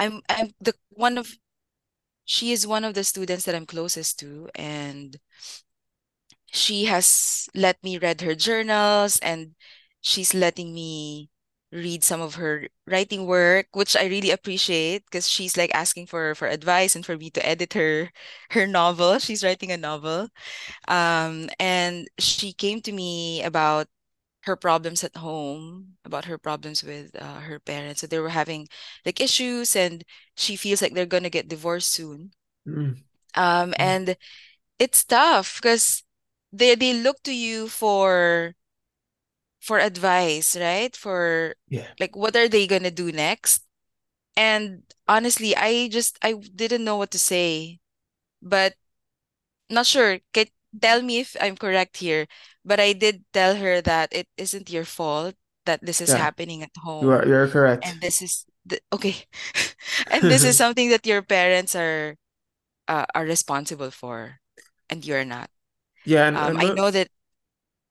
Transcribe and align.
I'm 0.00 0.22
I'm 0.28 0.52
the 0.60 0.74
one 0.90 1.18
of 1.18 1.36
she 2.26 2.52
is 2.52 2.66
one 2.66 2.84
of 2.84 2.94
the 2.94 3.04
students 3.04 3.44
that 3.46 3.54
I'm 3.56 3.66
closest 3.66 4.18
to, 4.20 4.50
and 4.54 5.18
she 6.52 6.84
has 6.86 7.48
let 7.54 7.82
me 7.82 7.98
read 7.98 8.20
her 8.22 8.34
journals 8.34 9.18
and 9.20 9.54
she's 10.00 10.34
letting 10.34 10.74
me 10.74 11.30
read 11.72 12.02
some 12.02 12.20
of 12.20 12.34
her 12.34 12.66
writing 12.86 13.26
work, 13.26 13.66
which 13.72 13.94
I 13.96 14.06
really 14.06 14.30
appreciate 14.32 15.04
because 15.06 15.28
she's 15.30 15.56
like 15.56 15.70
asking 15.74 16.06
for 16.06 16.34
for 16.34 16.48
advice 16.48 16.96
and 16.96 17.06
for 17.06 17.16
me 17.16 17.30
to 17.30 17.46
edit 17.46 17.74
her 17.74 18.10
her 18.50 18.66
novel. 18.66 19.18
She's 19.20 19.44
writing 19.44 19.70
a 19.70 19.76
novel. 19.76 20.28
Um, 20.88 21.50
and 21.60 22.08
she 22.18 22.52
came 22.54 22.80
to 22.82 22.92
me 22.92 23.42
about 23.44 23.88
her 24.42 24.56
problems 24.56 25.04
at 25.04 25.16
home, 25.16 25.96
about 26.04 26.24
her 26.26 26.38
problems 26.38 26.82
with 26.82 27.14
uh, 27.20 27.40
her 27.40 27.58
parents. 27.60 28.00
So 28.00 28.06
they 28.06 28.18
were 28.20 28.30
having 28.30 28.68
like 29.04 29.20
issues 29.20 29.76
and 29.76 30.04
she 30.36 30.56
feels 30.56 30.82
like 30.82 30.94
they're 30.94 31.06
gonna 31.06 31.30
get 31.30 31.48
divorced 31.48 31.90
soon. 31.92 32.32
Mm, 32.66 33.02
Um, 33.34 33.74
mm, 33.78 33.96
and 33.98 34.16
it's 34.78 35.04
tough 35.04 35.58
because 35.62 36.04
they 36.52 36.74
they 36.76 36.94
look 36.94 37.22
to 37.24 37.34
you 37.34 37.68
for 37.68 38.56
for 39.60 39.78
advice, 39.78 40.56
right? 40.56 40.94
For 40.96 41.54
yeah. 41.68 41.94
like 41.98 42.16
what 42.16 42.36
are 42.36 42.48
they 42.48 42.66
gonna 42.66 42.90
do 42.90 43.12
next? 43.12 43.64
And 44.36 44.84
honestly, 45.08 45.56
I 45.56 45.88
just 45.88 46.18
I 46.22 46.34
didn't 46.34 46.84
know 46.84 46.96
what 46.96 47.10
to 47.12 47.18
say, 47.18 47.80
but 48.42 48.74
not 49.70 49.86
sure. 49.86 50.20
Can 50.32 50.46
tell 50.80 51.02
me 51.02 51.20
if 51.20 51.36
I'm 51.40 51.56
correct 51.56 51.98
here, 51.98 52.26
but 52.64 52.80
I 52.80 52.92
did 52.92 53.24
tell 53.32 53.56
her 53.56 53.80
that 53.82 54.12
it 54.12 54.28
isn't 54.36 54.70
your 54.70 54.84
fault 54.84 55.34
that 55.66 55.84
this 55.84 56.00
is 56.00 56.10
Yeah. 56.10 56.16
happening 56.16 56.62
at 56.62 56.72
home. 56.78 57.06
You 57.06 57.10
are 57.12 57.26
you're 57.26 57.48
correct. 57.48 57.84
and 57.84 58.00
this 58.00 58.22
is 58.22 58.46
the, 58.66 58.80
okay, 58.92 59.16
and 60.10 60.30
this 60.30 60.44
is 60.44 60.56
something 60.58 60.90
that 60.90 61.06
your 61.06 61.22
parents 61.22 61.74
are 61.76 62.16
uh, 62.88 63.06
are 63.14 63.24
responsible 63.24 63.90
for, 63.90 64.40
and 64.90 65.04
you're 65.06 65.24
not. 65.26 65.50
Yeah, 66.04 66.26
and, 66.28 66.36
Um, 66.36 66.56
and 66.56 66.58
I 66.58 66.70
know 66.70 66.90
that. 66.90 67.08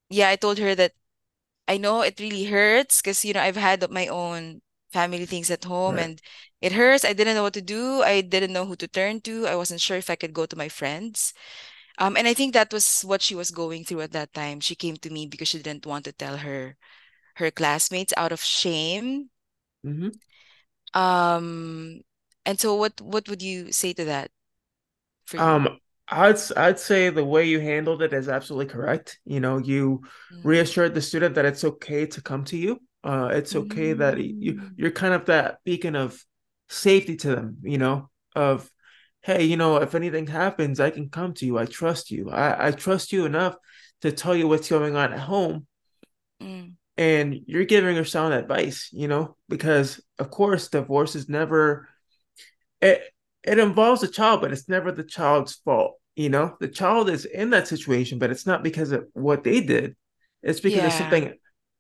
Yeah, 0.09 0.29
I 0.29 0.35
told 0.35 0.57
her 0.59 0.75
that 0.75 0.93
I 1.67 1.77
know 1.77 2.01
it 2.01 2.19
really 2.19 2.45
hurts 2.45 3.01
because, 3.01 3.25
you 3.25 3.33
know, 3.33 3.41
I've 3.41 3.57
had 3.57 3.89
my 3.91 4.07
own 4.07 4.61
family 4.93 5.25
things 5.25 5.51
at 5.51 5.65
home 5.65 5.97
right. 5.97 5.99
and 5.99 6.21
it 6.61 6.73
hurts. 6.73 7.05
I 7.05 7.13
didn't 7.13 7.35
know 7.35 7.43
what 7.43 7.53
to 7.55 7.61
do. 7.61 8.01
I 8.03 8.21
didn't 8.21 8.53
know 8.53 8.65
who 8.65 8.75
to 8.77 8.87
turn 8.87 9.21
to. 9.23 9.47
I 9.47 9.55
wasn't 9.55 9.81
sure 9.81 9.97
if 9.97 10.09
I 10.09 10.15
could 10.15 10.33
go 10.33 10.45
to 10.47 10.55
my 10.57 10.69
friends. 10.69 11.33
Um, 11.99 12.17
and 12.17 12.27
I 12.27 12.33
think 12.33 12.53
that 12.53 12.73
was 12.73 13.01
what 13.03 13.21
she 13.21 13.35
was 13.35 13.51
going 13.51 13.83
through 13.85 14.01
at 14.01 14.11
that 14.13 14.33
time. 14.33 14.59
She 14.59 14.75
came 14.75 14.97
to 14.97 15.09
me 15.11 15.27
because 15.27 15.49
she 15.49 15.61
didn't 15.61 15.85
want 15.85 16.05
to 16.05 16.11
tell 16.13 16.37
her 16.37 16.77
her 17.37 17.51
classmates 17.51 18.13
out 18.17 18.31
of 18.33 18.41
shame. 18.43 19.31
hmm 19.83 20.09
Um, 20.93 22.01
and 22.45 22.59
so 22.59 22.75
what 22.75 22.99
what 23.01 23.27
would 23.29 23.41
you 23.41 23.71
say 23.71 23.93
to 23.93 24.05
that? 24.05 24.31
Um, 25.37 25.79
I'd 26.07 26.37
I'd 26.57 26.79
say 26.79 27.09
the 27.09 27.23
way 27.23 27.45
you 27.45 27.59
handled 27.59 28.01
it 28.01 28.13
is 28.13 28.27
absolutely 28.29 28.71
correct. 28.71 29.19
You 29.25 29.39
know, 29.39 29.57
you 29.57 30.03
Mm. 30.31 30.43
reassured 30.43 30.95
the 30.95 31.01
student 31.01 31.35
that 31.35 31.45
it's 31.45 31.63
okay 31.63 32.05
to 32.07 32.21
come 32.21 32.43
to 32.45 32.57
you. 32.57 32.81
Uh, 33.03 33.29
it's 33.33 33.55
okay 33.55 33.93
that 33.93 34.17
you 34.19 34.59
Mm. 34.59 34.75
you're 34.75 34.91
kind 34.91 35.13
of 35.13 35.25
that 35.25 35.59
beacon 35.63 35.95
of 35.95 36.23
safety 36.67 37.15
to 37.17 37.35
them, 37.35 37.57
you 37.63 37.77
know, 37.77 38.09
of 38.35 38.69
hey, 39.21 39.43
you 39.43 39.57
know, 39.57 39.77
if 39.77 39.95
anything 39.95 40.27
happens, 40.27 40.79
I 40.79 40.89
can 40.89 41.09
come 41.09 41.33
to 41.35 41.45
you. 41.45 41.57
I 41.57 41.65
trust 41.65 42.11
you. 42.11 42.29
I, 42.29 42.67
I 42.67 42.71
trust 42.71 43.11
you 43.11 43.25
enough 43.25 43.55
to 44.01 44.11
tell 44.11 44.35
you 44.35 44.47
what's 44.47 44.69
going 44.69 44.95
on 44.95 45.13
at 45.13 45.19
home. 45.19 45.67
Mm. 46.41 46.73
And 46.97 47.39
you're 47.45 47.65
giving 47.65 47.95
her 47.95 48.05
sound 48.05 48.33
advice, 48.33 48.89
you 48.91 49.07
know, 49.07 49.37
because 49.47 50.01
of 50.17 50.29
course 50.29 50.67
divorce 50.67 51.15
is 51.15 51.29
never 51.29 51.87
it 52.81 53.01
it 53.43 53.57
involves 53.57 54.01
the 54.01 54.07
child, 54.07 54.41
but 54.41 54.51
it's 54.51 54.67
never 54.67 54.91
the 54.91 55.03
child's 55.03 55.55
fault. 55.55 55.95
You 56.15 56.29
know, 56.29 56.57
the 56.59 56.67
child 56.67 57.09
is 57.09 57.23
in 57.23 57.51
that 57.51 57.69
situation, 57.69 58.19
but 58.19 58.31
it's 58.31 58.45
not 58.45 58.63
because 58.63 58.91
of 58.91 59.07
what 59.13 59.43
they 59.43 59.61
did. 59.61 59.95
It's 60.43 60.59
because 60.59 60.85
of 60.85 60.93
something 60.93 61.33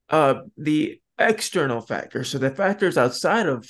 uh 0.09 0.35
the 0.57 1.01
external 1.17 1.81
factors. 1.81 2.29
So 2.29 2.37
the 2.37 2.49
factors 2.49 2.97
outside 2.97 3.47
of 3.47 3.69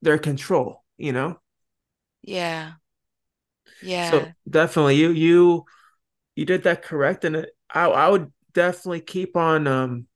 their 0.00 0.18
control, 0.18 0.84
you 0.96 1.12
know? 1.12 1.38
Yeah. 2.26 2.74
Yeah 3.80 3.94
so 4.00 4.34
definitely 4.48 4.96
you 4.96 5.10
you 5.10 5.64
you 6.36 6.44
did 6.46 6.64
that 6.64 6.82
correct. 6.82 7.24
And 7.24 7.36
it, 7.36 7.50
I 7.72 7.86
I 7.86 8.08
would 8.08 8.32
definitely 8.54 9.00
keep 9.02 9.36
on 9.36 9.66
um 9.66 10.08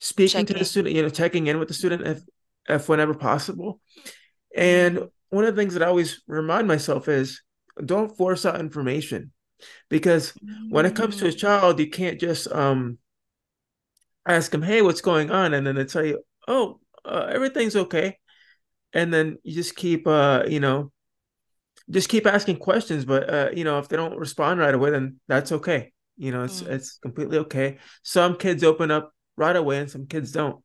speaking 0.00 0.46
to 0.46 0.54
the 0.54 0.64
student, 0.64 0.94
you 0.94 1.02
know, 1.02 1.08
checking 1.08 1.46
in 1.46 1.58
with 1.58 1.68
the 1.68 1.74
student 1.74 2.06
if 2.06 2.22
if 2.68 2.88
whenever 2.88 3.14
possible. 3.14 3.80
And 4.56 4.98
Mm. 4.98 5.10
one 5.30 5.44
of 5.44 5.54
the 5.56 5.60
things 5.62 5.74
that 5.74 5.82
I 5.84 5.88
always 5.88 6.22
remind 6.26 6.68
myself 6.68 7.08
is 7.08 7.42
don't 7.84 8.16
force 8.16 8.46
out 8.46 8.60
information 8.60 9.32
because 9.90 10.34
when 10.68 10.86
it 10.86 10.94
comes 10.96 11.16
to 11.18 11.28
a 11.28 11.32
Mm. 11.32 11.34
child, 11.34 11.80
you 11.80 11.90
can't 11.90 12.20
just 12.20 12.50
um 12.52 12.98
ask 14.26 14.50
them, 14.50 14.62
"Hey, 14.62 14.82
what's 14.82 15.00
going 15.00 15.30
on?" 15.30 15.54
and 15.54 15.66
then 15.66 15.74
they 15.76 15.84
tell 15.84 16.04
you, 16.04 16.22
"Oh, 16.48 16.80
uh, 17.04 17.28
everything's 17.32 17.76
okay," 17.76 18.18
and 18.92 19.12
then 19.12 19.38
you 19.42 19.54
just 19.54 19.76
keep 19.76 20.06
uh 20.06 20.44
you 20.48 20.60
know 20.60 20.92
just 21.90 22.08
keep 22.08 22.26
asking 22.26 22.56
questions, 22.58 23.04
but 23.04 23.28
uh 23.32 23.50
you 23.54 23.64
know 23.64 23.78
if 23.78 23.88
they 23.88 23.96
don't 23.96 24.18
respond 24.18 24.60
right 24.60 24.74
away, 24.74 24.90
then 24.90 25.20
that's 25.28 25.52
okay. 25.52 25.92
You 26.16 26.32
know, 26.32 26.44
it's 26.44 26.62
Mm. 26.62 26.62
it's 26.62 26.98
completely 26.98 27.38
okay. 27.38 27.78
Some 28.02 28.36
kids 28.36 28.64
open 28.64 28.90
up 28.90 29.12
right 29.36 29.56
away, 29.56 29.78
and 29.78 29.90
some 29.90 30.06
kids 30.06 30.32
don't. 30.32 30.62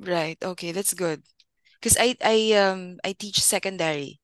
Right. 0.00 0.36
Okay, 0.42 0.72
that's 0.72 0.94
good. 0.94 1.22
Because 1.80 1.96
I 2.00 2.16
I 2.24 2.52
um 2.54 2.98
I 3.04 3.12
teach 3.14 3.40
secondary. 3.42 4.20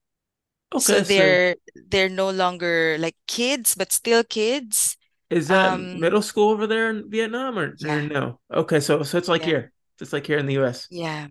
So 0.78 1.00
Okay, 1.00 1.04
so 1.04 1.40
they're 1.40 1.56
they're 1.76 2.10
no 2.10 2.30
longer 2.30 2.96
like 3.00 3.16
kids, 3.28 3.74
but 3.76 3.92
still 3.92 4.24
kids. 4.24 4.96
is 5.30 5.48
that 5.48 5.78
Um, 5.78 5.86
middle 5.92 6.22
school 6.22 6.50
over 6.50 6.66
there 6.66 6.90
in 6.90 7.10
Vietnam 7.10 7.58
or, 7.58 7.76
or 7.84 8.02
no? 8.02 8.40
Okay, 8.52 8.80
so 8.80 9.02
so 9.02 9.18
it's 9.18 9.28
like 9.28 9.42
yeah, 9.42 9.44
here, 9.44 9.72
it's 10.00 10.12
like 10.12 10.26
here 10.26 10.38
in 10.38 10.46
the 10.46 10.54
U.S. 10.54 10.88
yeah. 10.88 11.28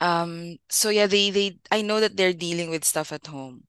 Um, 0.00 0.58
so 0.70 0.88
yeah, 0.90 1.06
they 1.06 1.30
they 1.30 1.58
I 1.70 1.82
know 1.82 2.00
that 2.00 2.16
they're 2.16 2.32
dealing 2.34 2.70
with 2.70 2.84
stuff 2.84 3.12
at 3.12 3.26
home. 3.26 3.64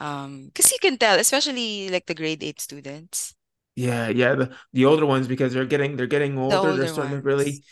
Um, 0.00 0.46
because 0.48 0.72
you 0.72 0.78
can 0.82 0.98
tell, 0.98 1.18
especially 1.20 1.90
like 1.90 2.06
the 2.06 2.14
grade 2.14 2.42
eight 2.44 2.60
students, 2.60 3.34
Yeah, 3.76 4.08
yeah, 4.08 4.34
the 4.36 4.56
the 4.72 4.84
older 4.84 5.04
ones 5.06 5.26
because 5.26 5.52
they're 5.52 5.66
getting 5.66 5.96
they're 5.96 6.06
getting 6.06 6.36
the 6.48 6.56
older. 6.56 6.76
They're 6.76 6.86
older 6.86 6.86
starting 6.86 7.16
to 7.16 7.20
really 7.22 7.64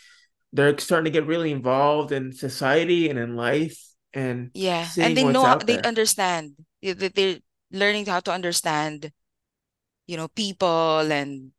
they're 0.53 0.77
starting 0.79 1.05
to 1.05 1.11
get 1.11 1.27
really 1.27 1.51
involved 1.51 2.11
in 2.11 2.33
society 2.33 3.09
and 3.09 3.19
in 3.19 3.35
life 3.35 3.79
and 4.13 4.51
Yeah, 4.53 4.91
and 4.99 5.17
they 5.17 5.23
know 5.23 5.55
they 5.65 5.79
there. 5.79 5.83
understand. 5.83 6.65
They- 6.81 6.93
They're 6.93 7.39
learning 7.71 8.05
how 8.05 8.19
to 8.21 8.31
understand, 8.31 9.11
you 10.07 10.17
know, 10.17 10.29
people 10.29 11.11
and 11.11 11.53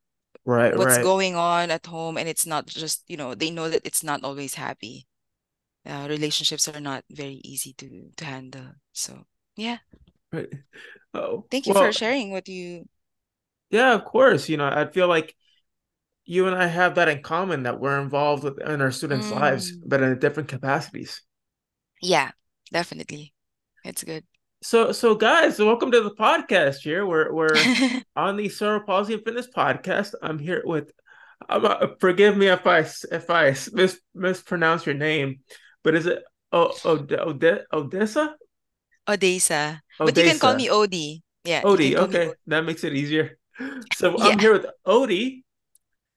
Right, 0.44 0.74
what's 0.74 0.98
right, 0.98 1.08
going 1.08 1.36
on 1.36 1.70
at 1.70 1.86
home 1.86 2.18
and 2.18 2.28
it's 2.28 2.46
not 2.46 2.66
just 2.66 3.04
you 3.08 3.16
know 3.16 3.34
they 3.34 3.50
know 3.50 3.68
that 3.70 3.86
it's 3.86 4.02
not 4.04 4.24
always 4.24 4.54
happy 4.54 5.06
uh, 5.86 6.06
relationships 6.08 6.68
are 6.68 6.80
not 6.80 7.04
very 7.10 7.40
easy 7.44 7.72
to 7.74 8.10
to 8.16 8.24
handle 8.24 8.66
so 8.92 9.24
yeah 9.56 9.78
right. 10.32 10.48
Oh, 11.14 11.46
thank 11.50 11.66
you 11.68 11.74
for 11.74 11.92
sharing 11.92 12.32
what 12.32 12.48
you 12.48 12.88
yeah, 13.70 13.94
of 13.94 14.04
course. 14.04 14.48
You 14.48 14.56
know, 14.56 14.66
I 14.66 14.86
feel 14.86 15.08
like 15.08 15.34
you 16.24 16.46
and 16.46 16.56
I 16.56 16.66
have 16.66 16.94
that 16.96 17.08
in 17.08 17.22
common 17.22 17.64
that 17.64 17.80
we're 17.80 18.00
involved 18.00 18.44
with 18.44 18.60
in 18.60 18.80
our 18.80 18.90
students' 18.90 19.30
lives, 19.30 19.72
mm, 19.72 19.80
but 19.86 20.02
in 20.02 20.18
different 20.18 20.48
capacities. 20.48 21.22
yeah 22.00 22.30
definitely 22.72 23.32
it's 23.84 24.04
good 24.04 24.24
So, 24.62 24.92
so 24.92 25.14
guys, 25.14 25.58
welcome 25.58 25.90
to 25.92 26.00
the 26.00 26.14
podcast. 26.14 26.78
Here, 26.82 27.06
we're 27.06 27.32
we're 27.32 27.54
on 28.16 28.36
the 28.36 28.48
Cerebral 28.48 28.86
Palsy 28.86 29.14
and 29.14 29.22
Fitness 29.24 29.48
podcast. 29.54 30.14
I'm 30.22 30.38
here 30.38 30.62
with. 30.64 30.90
Um, 31.48 31.66
uh, 31.66 31.88
forgive 32.00 32.36
me 32.36 32.46
if 32.48 32.66
I 32.66 32.80
if 33.12 33.28
I 33.30 33.50
mis 33.72 34.00
mispronounce 34.14 34.86
your 34.86 34.94
name, 34.94 35.40
but 35.84 35.94
is 35.94 36.06
it 36.06 36.24
o 36.50 36.72
Ode 36.84 37.12
Ode 37.12 37.64
Odessa? 37.72 38.34
Odessa 39.06 39.82
but 39.98 40.16
you 40.16 40.24
can 40.24 40.38
call 40.38 40.54
me 40.54 40.68
Odie 40.68 41.22
yeah 41.44 41.62
Odie. 41.62 41.94
Okay, 41.94 42.26
Odie 42.28 42.34
that 42.48 42.64
makes 42.64 42.82
it 42.82 42.94
easier. 42.94 43.38
So 43.94 44.18
I'm 44.18 44.40
here 44.40 44.52
with 44.52 44.66
Odie. 44.84 45.44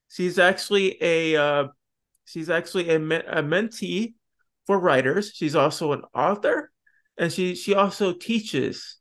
She's 0.10 0.40
actually 0.40 0.98
a 1.04 1.36
uh, 1.36 1.68
she's 2.26 2.50
actually 2.50 2.90
a, 2.90 2.98
me 2.98 3.18
a 3.18 3.44
mentee 3.44 4.16
for 4.66 4.80
writers. 4.80 5.34
She's 5.36 5.56
also 5.56 5.92
an 5.94 6.02
author, 6.16 6.72
and 7.16 7.32
she 7.32 7.54
she 7.54 7.76
also 7.76 8.14
teaches 8.14 8.98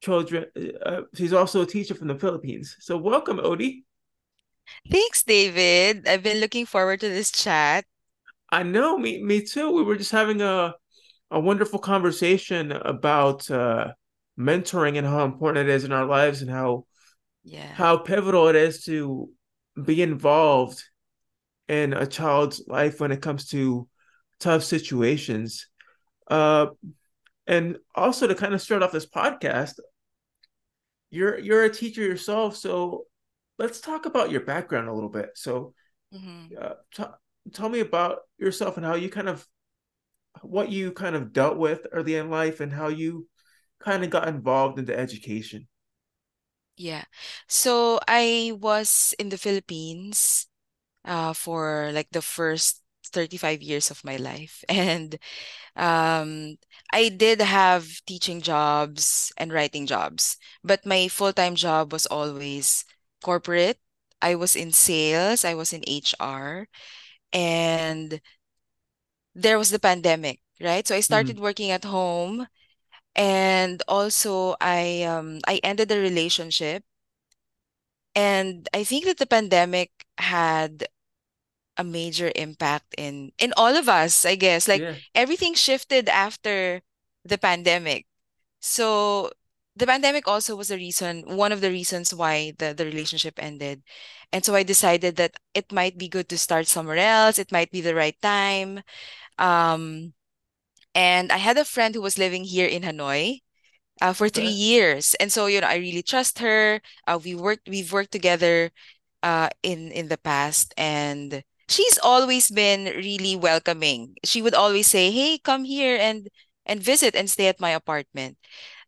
children. 0.00 0.46
Uh, 0.84 1.00
she's 1.16 1.32
also 1.32 1.62
a 1.62 1.66
teacher 1.66 1.96
from 1.96 2.06
the 2.06 2.14
Philippines. 2.14 2.76
So 2.78 2.96
welcome, 2.96 3.38
Odie. 3.38 3.82
thanks 4.90 5.22
David 5.22 6.06
I've 6.08 6.22
been 6.22 6.38
looking 6.38 6.66
forward 6.66 7.00
to 7.00 7.08
this 7.08 7.30
chat 7.30 7.84
I 8.50 8.62
know, 8.62 8.96
me 8.98 9.22
me 9.22 9.42
too. 9.42 9.72
We 9.72 9.82
were 9.82 9.96
just 9.96 10.12
having 10.12 10.40
a 10.40 10.74
a 11.30 11.40
wonderful 11.40 11.78
conversation 11.80 12.72
about 12.72 13.50
uh, 13.50 13.92
mentoring 14.38 14.98
and 14.98 15.06
how 15.06 15.24
important 15.24 15.68
it 15.68 15.74
is 15.74 15.84
in 15.84 15.92
our 15.92 16.06
lives 16.06 16.42
and 16.42 16.50
how 16.50 16.86
yeah 17.44 17.74
how 17.74 17.98
pivotal 17.98 18.48
it 18.48 18.56
is 18.56 18.84
to 18.84 19.30
be 19.84 20.02
involved 20.02 20.82
in 21.68 21.92
a 21.92 22.06
child's 22.06 22.62
life 22.68 23.00
when 23.00 23.12
it 23.12 23.22
comes 23.22 23.48
to 23.48 23.88
tough 24.40 24.64
situations. 24.64 25.68
Uh, 26.28 26.68
and 27.46 27.78
also 27.94 28.26
to 28.26 28.34
kind 28.34 28.54
of 28.54 28.62
start 28.62 28.82
off 28.82 28.92
this 28.92 29.06
podcast, 29.06 29.74
you're 31.10 31.38
you're 31.38 31.64
a 31.64 31.70
teacher 31.70 32.02
yourself, 32.02 32.56
so 32.56 33.04
let's 33.58 33.80
talk 33.80 34.06
about 34.06 34.30
your 34.30 34.40
background 34.40 34.88
a 34.88 34.92
little 34.92 35.08
bit. 35.08 35.30
So, 35.34 35.74
hmm 36.12 36.46
uh, 36.60 36.74
t- 36.94 37.04
tell 37.52 37.68
me 37.68 37.80
about 37.80 38.20
yourself 38.38 38.76
and 38.76 38.86
how 38.86 38.94
you 38.94 39.08
kind 39.08 39.28
of 39.28 39.46
what 40.42 40.70
you 40.70 40.92
kind 40.92 41.16
of 41.16 41.32
dealt 41.32 41.56
with 41.58 41.86
early 41.92 42.16
in 42.16 42.30
life 42.30 42.60
and 42.60 42.72
how 42.72 42.88
you 42.88 43.28
kind 43.80 44.04
of 44.04 44.10
got 44.10 44.28
involved 44.28 44.78
into 44.78 44.96
education. 44.98 45.66
Yeah. 46.76 47.04
So 47.48 48.00
I 48.06 48.52
was 48.60 49.14
in 49.18 49.30
the 49.30 49.38
Philippines 49.38 50.46
uh, 51.04 51.32
for 51.34 51.90
like 51.92 52.10
the 52.12 52.22
first 52.22 52.82
35 53.12 53.62
years 53.62 53.90
of 53.90 54.04
my 54.04 54.16
life. 54.16 54.64
And 54.70 55.18
um, 55.76 56.56
I 56.92 57.10
did 57.10 57.40
have 57.40 57.88
teaching 58.06 58.40
jobs 58.42 59.32
and 59.38 59.52
writing 59.52 59.86
jobs, 59.86 60.38
but 60.64 60.86
my 60.86 61.08
full-time 61.08 61.56
job 61.56 61.92
was 61.92 62.06
always 62.06 62.84
corporate. 63.22 63.78
I 64.22 64.34
was 64.36 64.56
in 64.56 64.72
sales, 64.72 65.44
I 65.44 65.54
was 65.54 65.72
in 65.72 65.84
HR, 65.86 66.68
and 67.36 68.20
there 69.34 69.58
was 69.58 69.70
the 69.70 69.78
pandemic, 69.78 70.40
right? 70.60 70.86
So 70.86 70.94
I 70.96 71.00
Mm, 71.10 71.30
started 71.30 71.38
working 71.38 71.70
at 71.70 71.84
home 71.84 72.48
and 73.16 73.82
also 73.88 74.56
I 74.60 75.02
um 75.04 75.40
I 75.46 75.60
ended 75.64 75.88
the 75.88 76.00
relationship 76.00 76.84
and 78.14 78.68
I 78.74 78.84
think 78.84 79.04
that 79.04 79.18
the 79.18 79.26
pandemic 79.26 79.90
had 80.18 80.86
a 81.78 81.84
major 81.84 82.32
impact 82.36 82.94
in 82.98 83.32
in 83.38 83.52
all 83.56 83.76
of 83.76 83.88
us, 83.88 84.24
I 84.26 84.36
guess. 84.36 84.68
Like 84.68 84.84
yeah. 84.84 84.98
everything 85.14 85.54
shifted 85.54 86.08
after 86.08 86.82
the 87.24 87.38
pandemic. 87.38 88.06
So 88.60 89.32
the 89.76 89.86
pandemic 89.86 90.26
also 90.28 90.56
was 90.56 90.68
the 90.68 90.76
reason, 90.76 91.24
one 91.26 91.52
of 91.52 91.60
the 91.60 91.70
reasons 91.70 92.14
why 92.14 92.52
the, 92.58 92.74
the 92.74 92.84
relationship 92.84 93.34
ended. 93.38 93.82
And 94.32 94.44
so 94.44 94.54
I 94.54 94.62
decided 94.62 95.16
that 95.16 95.36
it 95.54 95.72
might 95.72 95.98
be 95.98 96.08
good 96.08 96.28
to 96.30 96.38
start 96.38 96.66
somewhere 96.66 96.98
else. 96.98 97.38
It 97.38 97.52
might 97.52 97.70
be 97.70 97.80
the 97.80 97.94
right 97.94 98.16
time. 98.22 98.82
Um, 99.38 100.14
and 100.94 101.32
I 101.32 101.38
had 101.38 101.58
a 101.58 101.64
friend 101.64 101.94
who 101.94 102.02
was 102.02 102.18
living 102.18 102.44
here 102.44 102.66
in 102.66 102.82
Hanoi 102.82 103.40
uh, 104.00 104.12
for 104.12 104.28
three 104.28 104.46
years. 104.48 105.14
And 105.20 105.32
so, 105.32 105.46
you 105.46 105.60
know, 105.60 105.68
I 105.68 105.76
really 105.76 106.02
trust 106.02 106.38
her. 106.40 106.80
Uh, 107.06 107.18
we 107.22 107.34
worked, 107.34 107.68
we've 107.68 107.92
worked 107.92 108.12
together 108.12 108.70
uh, 109.22 109.48
in 109.62 109.92
in 109.92 110.08
the 110.08 110.18
past, 110.18 110.74
and 110.76 111.42
she's 111.68 111.98
always 112.02 112.50
been 112.50 112.86
really 112.96 113.36
welcoming. 113.36 114.14
She 114.24 114.42
would 114.42 114.54
always 114.54 114.86
say, 114.86 115.10
"Hey, 115.10 115.38
come 115.38 115.64
here 115.64 115.96
and 116.00 116.28
and 116.66 116.82
visit 116.82 117.16
and 117.16 117.30
stay 117.30 117.48
at 117.48 117.60
my 117.60 117.70
apartment." 117.70 118.38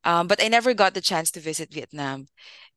Um, 0.05 0.27
but 0.29 0.43
I 0.43 0.49
never 0.49 0.75
got 0.75 0.95
the 0.95 1.00
chance 1.00 1.31
to 1.33 1.41
visit 1.41 1.73
Vietnam. 1.73 2.29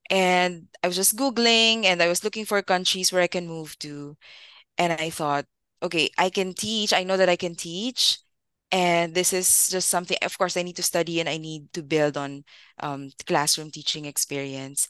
And 0.10 0.68
I 0.84 0.88
was 0.88 0.96
just 0.98 1.18
Googling 1.18 1.86
and 1.86 2.02
I 2.02 2.08
was 2.10 2.24
looking 2.24 2.46
for 2.46 2.62
countries 2.62 3.12
where 3.14 3.22
I 3.22 3.28
can 3.28 3.48
move 3.48 3.78
to. 3.80 4.18
And 4.78 4.94
I 4.94 5.10
thought, 5.10 5.46
okay, 5.84 6.10
I 6.18 6.30
can 6.30 6.54
teach. 6.54 6.94
I 6.94 7.04
know 7.04 7.18
that 7.18 7.30
I 7.30 7.36
can 7.36 7.56
teach. 7.56 8.20
And 8.72 9.14
this 9.14 9.34
is 9.34 9.68
just 9.70 9.90
something, 9.90 10.18
of 10.22 10.38
course, 10.38 10.56
I 10.56 10.64
need 10.64 10.78
to 10.78 10.84
study 10.84 11.20
and 11.20 11.28
I 11.28 11.38
need 11.38 11.74
to 11.74 11.84
build 11.84 12.18
on 12.18 12.44
um, 12.80 13.12
classroom 13.28 13.70
teaching 13.72 14.06
experience. 14.06 14.88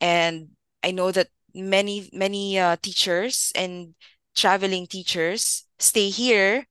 And 0.00 0.50
I 0.84 0.90
know 0.90 1.10
that 1.12 1.28
many, 1.54 2.10
many 2.12 2.58
uh, 2.58 2.76
teachers 2.82 3.52
and 3.54 3.94
traveling 4.34 4.86
teachers 4.86 5.64
stay 5.78 6.10
here 6.10 6.66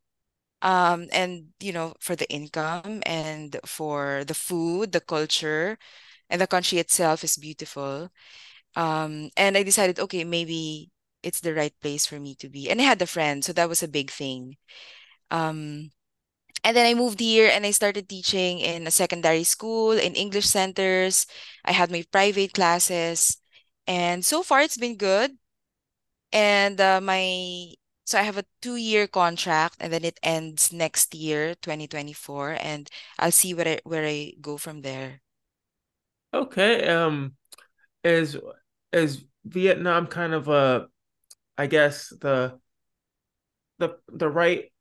um, 0.62 1.08
and, 1.12 1.48
you 1.60 1.74
know, 1.74 1.94
for 2.00 2.16
the 2.16 2.30
income 2.32 3.02
and 3.06 3.58
for 3.66 4.24
the 4.26 4.34
food, 4.34 4.92
the 4.92 5.02
culture, 5.02 5.78
and 6.30 6.42
the 6.42 6.48
country 6.48 6.80
itself 6.80 7.24
is 7.24 7.38
beautiful. 7.38 8.10
Um, 8.76 9.30
and 9.38 9.58
I 9.58 9.64
decided, 9.64 10.00
okay, 10.00 10.24
maybe 10.24 10.92
it's 11.24 11.42
the 11.42 11.54
right 11.54 11.74
place 11.82 12.06
for 12.06 12.20
me 12.20 12.36
to 12.36 12.50
be. 12.50 12.70
And 12.70 12.82
I 12.82 12.86
had 12.86 13.02
a 13.02 13.08
friend, 13.08 13.44
so 13.44 13.54
that 13.54 13.70
was 13.70 13.84
a 13.84 13.88
big 13.88 14.12
thing. 14.12 14.58
Um, 15.32 15.92
and 16.64 16.78
then 16.78 16.86
I 16.86 16.94
moved 16.94 17.20
here 17.20 17.50
and 17.52 17.66
I 17.66 17.72
started 17.72 18.10
teaching 18.10 18.60
in 18.60 18.88
a 18.88 18.92
secondary 18.92 19.44
school, 19.44 19.94
in 19.94 20.16
English 20.16 20.48
centers. 20.48 21.26
I 21.66 21.72
had 21.74 21.92
my 21.92 22.04
private 22.12 22.54
classes, 22.54 23.38
and 23.88 24.24
so 24.26 24.44
far 24.44 24.62
it's 24.62 24.78
been 24.78 24.98
good. 24.98 25.32
And 26.32 26.80
uh, 26.80 27.02
my 27.02 27.74
so 28.06 28.20
I 28.20 28.24
have 28.24 28.38
a 28.38 28.46
two-year 28.62 29.08
contract, 29.08 29.78
and 29.80 29.92
then 29.94 30.04
it 30.06 30.20
ends 30.24 30.72
next 30.74 31.16
year, 31.16 31.56
2024, 31.56 32.58
and 32.62 32.90
I'll 33.20 33.32
see 33.32 33.54
where 33.54 33.68
I 33.68 33.80
where 33.84 34.06
I 34.06 34.34
go 34.42 34.58
from 34.58 34.82
there. 34.82 35.22
Okay. 36.34 36.88
Um, 36.88 37.36
is 38.04 38.38
is 38.94 39.26
Vietnam 39.46 40.08
kind 40.08 40.34
of 40.34 40.48
a, 40.48 40.88
I 41.58 41.68
guess 41.68 42.10
the 42.10 42.60
the 43.80 43.98
the 44.08 44.30
right 44.30 44.72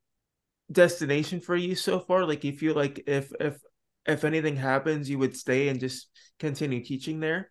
destination 0.73 1.41
for 1.41 1.57
you 1.57 1.75
so 1.75 2.01
far? 2.01 2.27
Like 2.27 2.45
if 2.45 2.63
you 2.63 2.71
feel 2.71 2.77
like 2.77 3.05
if 3.07 3.33
if 3.41 3.59
if 4.07 4.25
anything 4.25 4.57
happens, 4.57 5.11
you 5.11 5.19
would 5.19 5.37
stay 5.37 5.69
and 5.69 5.81
just 5.81 6.09
continue 6.39 6.85
teaching 6.85 7.21
there? 7.21 7.51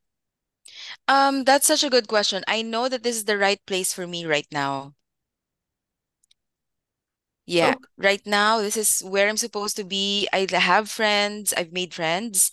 Um, 1.07 1.43
that's 1.43 1.67
such 1.67 1.83
a 1.83 1.89
good 1.89 2.07
question. 2.07 2.43
I 2.47 2.61
know 2.61 2.87
that 2.89 3.03
this 3.03 3.15
is 3.17 3.25
the 3.25 3.37
right 3.37 3.59
place 3.65 3.93
for 3.93 4.07
me 4.07 4.25
right 4.25 4.47
now. 4.51 4.93
Yeah, 7.49 7.75
right 7.97 8.21
now 8.25 8.59
this 8.59 8.77
is 8.77 9.01
where 9.01 9.27
I'm 9.29 9.37
supposed 9.37 9.75
to 9.77 9.83
be. 9.83 10.27
I 10.33 10.45
have 10.53 10.89
friends, 10.89 11.53
I've 11.57 11.73
made 11.73 11.93
friends. 11.93 12.51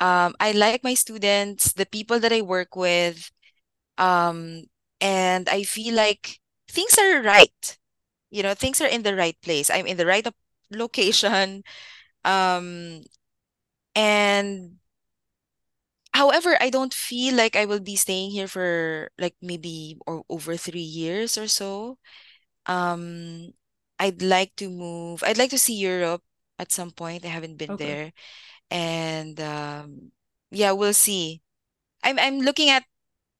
Um, 0.00 0.34
I 0.40 0.52
like 0.52 0.84
my 0.84 0.94
students, 0.94 1.72
the 1.74 1.86
people 1.86 2.20
that 2.20 2.32
I 2.32 2.42
work 2.42 2.76
with, 2.76 3.30
um, 3.98 4.64
and 5.00 5.48
I 5.48 5.64
feel 5.64 5.94
like 5.94 6.40
things 6.68 6.98
are 6.98 7.22
right. 7.22 7.78
You 8.30 8.42
know, 8.42 8.54
things 8.54 8.80
are 8.80 8.88
in 8.88 9.02
the 9.04 9.16
right 9.16 9.36
place. 9.42 9.70
I'm 9.70 9.86
in 9.86 9.96
the 9.98 10.06
right 10.06 10.26
location. 10.70 11.64
Um, 12.24 13.02
and 13.96 14.78
however, 16.14 16.56
I 16.60 16.70
don't 16.70 16.94
feel 16.94 17.34
like 17.34 17.56
I 17.56 17.64
will 17.64 17.80
be 17.80 17.96
staying 17.96 18.30
here 18.30 18.48
for 18.48 19.10
like 19.18 19.34
maybe 19.40 19.96
or 20.06 20.24
over 20.28 20.56
three 20.56 20.80
years 20.84 21.38
or 21.38 21.48
so. 21.48 21.98
Um, 22.66 23.52
I'd 24.02 24.22
like 24.22 24.56
to 24.58 24.70
move. 24.70 25.22
I'd 25.22 25.38
like 25.38 25.50
to 25.54 25.58
see 25.62 25.76
Europe 25.78 26.22
at 26.58 26.72
some 26.72 26.90
point. 26.92 27.24
I 27.24 27.30
haven't 27.30 27.58
been 27.58 27.76
Okay. 27.76 27.78
there. 27.78 28.12
And 28.70 29.40
um, 29.40 30.12
yeah, 30.52 30.72
we'll 30.72 30.94
see. 30.96 31.42
I'm 32.04 32.18
I'm 32.18 32.40
looking 32.40 32.70
at 32.70 32.84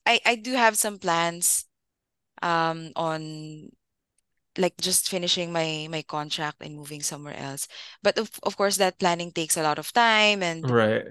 I 0.06 0.20
I 0.26 0.36
do 0.36 0.54
have 0.54 0.78
some 0.78 0.98
plans 0.98 1.66
um 2.42 2.92
on 2.96 3.70
like 4.58 4.76
just 4.80 5.08
finishing 5.08 5.52
my 5.52 5.88
my 5.90 6.02
contract 6.02 6.58
and 6.62 6.76
moving 6.76 7.02
somewhere 7.02 7.36
else. 7.36 7.68
But 8.02 8.18
of 8.18 8.30
of 8.44 8.56
course 8.56 8.76
that 8.78 8.98
planning 9.00 9.32
takes 9.32 9.56
a 9.56 9.62
lot 9.64 9.78
of 9.78 9.92
time 9.92 10.42
and 10.42 10.72
Right. 10.72 11.06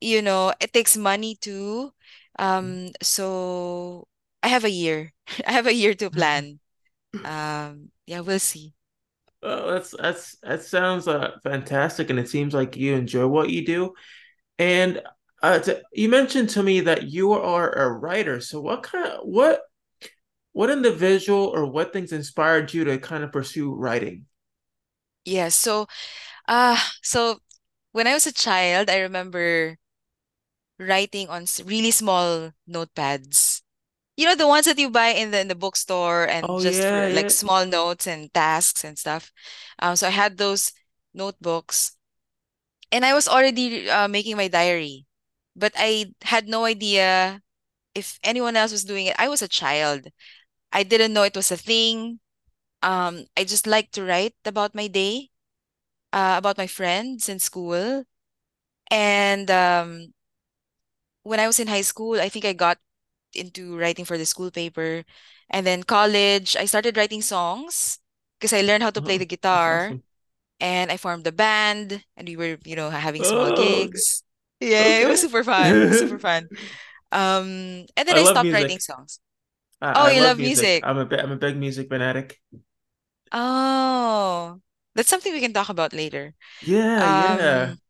you 0.00 0.22
know, 0.22 0.52
it 0.60 0.72
takes 0.72 0.96
money 0.96 1.36
too. 1.36 1.92
Um 2.38 2.90
so 3.02 4.08
I 4.42 4.48
have 4.48 4.64
a 4.64 4.70
year. 4.70 5.12
I 5.46 5.52
have 5.52 5.66
a 5.66 5.74
year 5.74 5.94
to 5.94 6.10
plan. 6.10 6.60
Um 7.24 7.90
yeah, 8.10 8.20
we'll 8.20 8.38
see. 8.40 8.74
Well, 9.42 9.70
that's 9.72 9.94
that's 9.98 10.36
that 10.42 10.62
sounds 10.62 11.08
uh, 11.08 11.38
fantastic, 11.42 12.10
and 12.10 12.18
it 12.18 12.28
seems 12.28 12.52
like 12.52 12.76
you 12.76 12.94
enjoy 12.94 13.26
what 13.26 13.48
you 13.50 13.64
do. 13.64 13.94
And 14.58 15.02
uh, 15.42 15.60
to, 15.60 15.82
you 15.92 16.08
mentioned 16.08 16.50
to 16.50 16.62
me 16.62 16.80
that 16.82 17.04
you 17.10 17.32
are 17.32 17.70
a 17.72 17.90
writer. 17.92 18.40
So 18.40 18.60
what 18.60 18.82
kind 18.84 19.06
of 19.06 19.20
what 19.24 19.62
what 20.52 20.70
individual 20.70 21.46
or 21.48 21.66
what 21.66 21.92
things 21.92 22.12
inspired 22.12 22.74
you 22.74 22.84
to 22.84 22.98
kind 22.98 23.24
of 23.24 23.32
pursue 23.32 23.74
writing? 23.74 24.26
Yeah, 25.24 25.48
so 25.48 25.86
uh 26.48 26.78
so 27.02 27.40
when 27.92 28.06
I 28.06 28.14
was 28.14 28.26
a 28.26 28.32
child, 28.32 28.90
I 28.90 29.00
remember 29.00 29.78
writing 30.78 31.28
on 31.28 31.46
really 31.64 31.90
small 31.92 32.52
notepads. 32.68 33.62
You 34.16 34.26
know, 34.26 34.34
the 34.34 34.48
ones 34.48 34.66
that 34.66 34.78
you 34.78 34.90
buy 34.90 35.08
in 35.08 35.30
the 35.30 35.40
in 35.40 35.48
the 35.48 35.54
bookstore 35.54 36.24
and 36.28 36.48
Oh 36.48 36.60
just 36.60 36.84
yeah, 36.84 36.84
for 36.84 37.10
like 37.10 37.30
yeah. 37.30 37.32
small 37.32 37.64
notes 37.66 38.06
and 38.06 38.32
tasks 38.34 38.84
and 38.84 38.98
stuff. 38.98 39.32
Um, 39.78 39.96
so 39.96 40.06
I 40.08 40.10
had 40.10 40.36
those 40.36 40.72
notebooks 41.14 41.96
and 42.92 43.04
I 43.04 43.14
was 43.14 43.28
already 43.28 43.88
uh, 43.90 44.08
making 44.08 44.36
my 44.36 44.48
diary, 44.48 45.06
but 45.56 45.72
I 45.76 46.12
had 46.22 46.48
no 46.48 46.64
idea 46.64 47.40
if 47.94 48.18
anyone 48.24 48.56
else 48.56 48.72
was 48.72 48.84
doing 48.84 49.06
it. 49.06 49.16
I 49.18 49.28
was 49.28 49.42
a 49.42 49.48
child. 49.48 50.08
I 50.72 50.82
didn't 50.84 51.12
know 51.14 51.24
it 51.24 51.36
was 51.36 51.50
a 51.52 51.56
thing. 51.58 52.20
Um, 52.82 53.26
I 53.36 53.44
just 53.44 53.66
like 53.66 53.90
to 53.92 54.04
write 54.04 54.34
about 54.44 54.74
my 54.74 54.88
day, 54.88 55.30
uh, 56.12 56.36
about 56.38 56.58
my 56.58 56.66
friends 56.68 57.28
in 57.28 57.38
school. 57.40 58.04
And 58.90 59.50
um, 59.50 60.14
when 61.22 61.40
I 61.40 61.46
was 61.46 61.60
in 61.60 61.68
high 61.68 61.82
school, 61.82 62.20
I 62.20 62.28
think 62.28 62.44
I 62.44 62.52
got 62.52 62.78
into 63.34 63.76
writing 63.78 64.04
for 64.04 64.18
the 64.18 64.26
school 64.26 64.50
paper. 64.50 65.04
And 65.50 65.66
then 65.66 65.82
college, 65.84 66.56
I 66.56 66.64
started 66.66 66.96
writing 66.96 67.22
songs. 67.22 67.98
because 68.40 68.52
I 68.56 68.62
learned 68.62 68.82
how 68.82 68.90
to 68.90 69.02
play 69.02 69.16
Oh, 69.16 69.22
the 69.22 69.26
guitar 69.28 69.92
awesome. 69.92 70.02
and 70.60 70.90
I 70.92 70.96
formed 70.96 71.26
a 71.26 71.32
band 71.32 72.04
and 72.16 72.28
we 72.28 72.36
were, 72.36 72.58
you 72.64 72.76
know, 72.76 72.90
having 72.90 73.24
small 73.24 73.50
Oh, 73.50 73.84
okay. 73.90 73.92
gigs. 73.92 74.22
Yeah, 74.60 75.00
it 75.02 75.08
was 75.08 75.20
super 75.20 75.44
fun, 75.44 75.92
super 75.92 76.18
fun. 76.20 76.50
Um, 77.12 77.86
and 77.96 78.06
then 78.08 78.16
I 78.18 78.24
I 78.24 78.24
stopped 78.24 78.52
writing 78.52 78.78
music. 78.78 78.80
songs. 78.80 79.20
Oh, 79.94 80.06
I, 80.06 80.12
I 80.12 80.14
you 80.14 80.22
love 80.22 80.36
love 80.36 80.38
music. 80.38 80.78
music. 80.78 80.84
I'm 80.84 80.98
a 80.98 81.06
big, 81.06 81.20
I'm 81.20 81.32
a 81.32 81.36
big 81.36 81.56
music 81.56 81.88
fanatic. 81.88 82.40
Oh, 83.32 84.60
that's 84.94 85.08
something 85.08 85.32
we 85.32 85.40
can 85.40 85.52
talk 85.52 85.68
about 85.68 85.92
later. 85.92 86.34
Yeah, 86.60 87.06
yeah. 87.06 87.74
Um, 87.74 87.80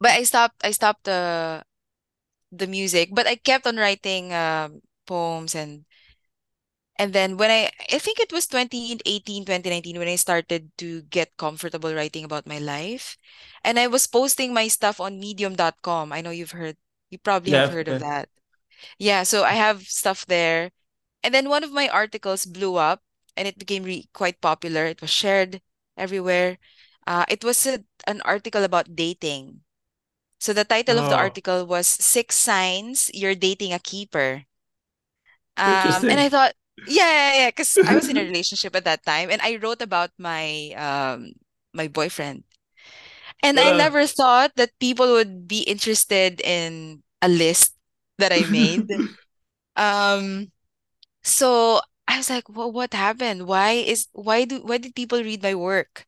but 0.00 0.12
I 0.12 0.24
stopped 0.24 0.56
I 0.64 0.72
stopped 0.72 1.04
the 1.04 1.64
the 2.52 2.66
music, 2.66 3.10
but 3.12 3.26
I 3.26 3.36
kept 3.36 3.66
on 3.66 3.76
writing 3.76 4.32
um 4.32 4.82
poems 5.06 5.54
and 5.54 5.84
and 6.98 7.12
then 7.12 7.36
when 7.36 7.50
I 7.50 7.70
I 7.92 7.98
think 7.98 8.18
it 8.20 8.32
was 8.32 8.46
2018, 8.46 9.44
2019 9.44 9.98
when 9.98 10.08
I 10.08 10.16
started 10.16 10.70
to 10.78 11.02
get 11.08 11.36
comfortable 11.36 11.94
writing 11.94 12.24
about 12.24 12.46
my 12.46 12.58
life. 12.58 13.16
And 13.64 13.78
I 13.78 13.86
was 13.86 14.06
posting 14.06 14.52
my 14.54 14.68
stuff 14.68 15.00
on 15.00 15.20
medium.com. 15.20 16.12
I 16.12 16.20
know 16.20 16.30
you've 16.30 16.52
heard 16.58 16.76
you 17.10 17.18
probably 17.18 17.52
have 17.52 17.66
Yeah, 17.66 17.72
heard 17.72 17.88
of 17.88 17.98
that. 17.98 18.28
Yeah, 18.98 19.22
so 19.24 19.44
I 19.44 19.54
have 19.54 19.84
stuff 19.88 20.26
there. 20.26 20.72
And 21.24 21.34
then 21.34 21.48
one 21.50 21.64
of 21.64 21.72
my 21.72 21.88
articles 21.88 22.46
blew 22.46 22.76
up 22.76 23.02
and 23.36 23.48
it 23.48 23.58
became 23.58 23.84
re 23.84 24.08
quite 24.14 24.40
popular. 24.42 24.86
It 24.86 25.00
was 25.02 25.10
shared 25.10 25.62
everywhere. 25.98 26.58
Uh, 27.06 27.24
it 27.28 27.44
was 27.44 27.66
a, 27.66 27.84
an 28.06 28.22
article 28.22 28.64
about 28.64 28.96
dating. 28.96 29.62
So 30.40 30.52
the 30.52 30.64
title 30.64 30.98
of 30.98 31.08
the 31.08 31.16
Oh, 31.16 31.18
article 31.18 31.66
was 31.66 31.86
Six 31.86 32.36
Signs 32.36 33.10
You're 33.14 33.34
Dating 33.36 33.72
a 33.72 33.78
Keeper. 33.78 34.44
Um, 35.56 36.06
and 36.08 36.20
I 36.20 36.28
thought, 36.28 36.54
yeah, 36.86 37.10
yeah, 37.10 37.34
yeah, 37.44 37.48
because 37.50 37.78
I 37.86 37.96
was 37.96 38.08
in 38.08 38.16
a 38.16 38.22
relationship 38.24 38.74
at 38.76 38.84
that 38.84 39.04
time 39.04 39.30
and 39.30 39.42
I 39.42 39.56
wrote 39.56 39.82
about 39.82 40.10
my 40.18 40.70
um 40.78 41.32
my 41.74 41.88
boyfriend. 41.88 42.44
And 43.42 43.60
I 43.60 43.70
Uh, 43.70 43.72
never 43.72 44.06
thought 44.06 44.52
that 44.56 44.78
people 44.80 45.12
would 45.14 45.48
be 45.48 45.62
interested 45.62 46.40
in 46.42 47.02
a 47.22 47.28
list 47.28 47.74
that 48.18 48.32
I 48.32 48.44
made. 48.44 48.90
Um, 49.76 50.52
so 51.24 51.80
I 52.08 52.18
was 52.18 52.30
like, 52.30 52.48
well, 52.50 52.72
what 52.72 52.94
happened? 52.94 53.46
Why 53.48 53.72
is 53.84 54.08
why 54.12 54.44
do 54.46 54.60
why 54.62 54.78
did 54.78 54.94
people 54.96 55.22
read 55.22 55.42
my 55.42 55.54
work? 55.54 56.06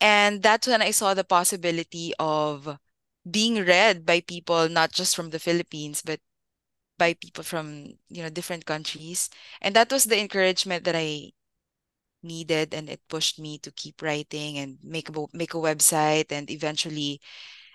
And 0.00 0.42
that's 0.42 0.66
when 0.66 0.82
I 0.82 0.90
saw 0.92 1.14
the 1.14 1.24
possibility 1.24 2.12
of 2.18 2.78
being 3.30 3.64
read 3.64 4.06
by 4.06 4.20
people 4.20 4.68
not 4.68 4.92
just 4.92 5.16
from 5.16 5.30
the 5.30 5.38
Philippines, 5.38 6.02
but 6.04 6.20
by 6.98 7.14
people 7.14 7.44
from, 7.44 7.94
you 8.08 8.22
know, 8.22 8.30
different 8.30 8.66
countries. 8.66 9.30
And 9.60 9.76
that 9.76 9.92
was 9.92 10.04
the 10.04 10.20
encouragement 10.20 10.84
that 10.84 10.96
I 10.96 11.32
needed, 12.22 12.74
and 12.74 12.88
it 12.90 13.00
pushed 13.08 13.38
me 13.38 13.58
to 13.58 13.70
keep 13.72 14.02
writing 14.02 14.58
and 14.58 14.78
make 14.82 15.08
a 15.08 15.26
make 15.32 15.54
a 15.54 15.58
website 15.62 16.32
and 16.32 16.50
eventually 16.50 17.20